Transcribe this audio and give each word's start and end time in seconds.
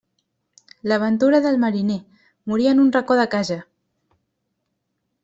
La 0.91 0.97
ventura 1.03 1.41
del 1.43 1.59
mariner: 1.59 1.99
morir 2.45 2.71
en 2.71 2.79
un 2.85 2.91
racó 2.97 3.15
de 3.21 3.27
casa. 3.35 3.59